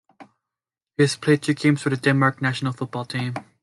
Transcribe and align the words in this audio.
He 0.97 1.03
has 1.03 1.15
played 1.15 1.43
three 1.43 1.53
games 1.53 1.83
for 1.83 1.91
the 1.91 1.95
Denmark 1.95 2.41
national 2.41 2.73
football 2.73 3.05
team. 3.05 3.35